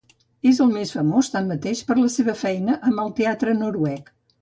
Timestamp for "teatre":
3.23-3.59